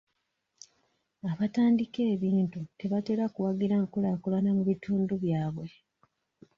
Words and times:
Abatandika 1.31 1.99
ebintu 2.13 2.59
tebatera 2.79 3.25
kuwagira 3.33 3.75
nkulaakulana 3.83 4.49
mu 4.57 4.63
bitundu 4.69 5.13
byabwe. 5.23 5.67